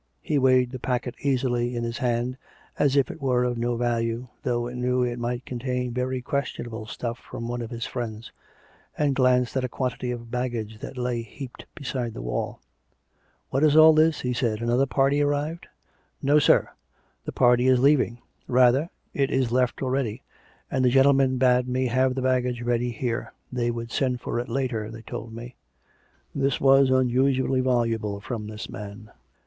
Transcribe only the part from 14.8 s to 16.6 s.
party arrived .''""No,